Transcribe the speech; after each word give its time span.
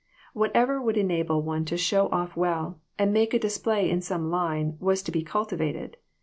Whatever 0.33 0.81
would 0.81 0.97
enable 0.97 1.43
one 1.43 1.63
to 1.65 1.77
show 1.77 2.09
off 2.09 2.35
well, 2.35 2.79
and 2.97 3.13
make 3.13 3.35
a 3.35 3.39
display 3.39 3.87
in 3.87 4.01
some 4.01 4.31
line, 4.31 4.75
was 4.79 5.03
to 5.03 5.11
be 5.11 5.21
cultivated. 5.21 5.95